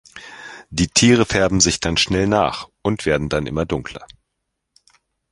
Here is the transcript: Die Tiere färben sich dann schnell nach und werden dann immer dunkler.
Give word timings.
Die 0.71 0.87
Tiere 0.87 1.27
färben 1.27 1.59
sich 1.59 1.79
dann 1.79 1.95
schnell 1.95 2.25
nach 2.25 2.69
und 2.81 3.05
werden 3.05 3.29
dann 3.29 3.45
immer 3.45 3.67
dunkler. 3.67 4.07